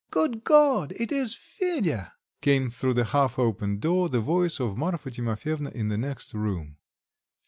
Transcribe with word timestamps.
"Good 0.09 0.43
God, 0.43 0.93
it 0.95 1.11
is 1.11 1.35
Fedya!" 1.35 2.13
came 2.41 2.71
through 2.71 2.95
the 2.95 3.05
half 3.05 3.37
opened 3.37 3.81
door 3.81 4.09
the 4.09 4.19
voice 4.19 4.59
of 4.59 4.75
Marfa 4.75 5.11
Timofyevna 5.11 5.69
in 5.73 5.89
the 5.89 5.97
next 5.99 6.33
room. 6.33 6.77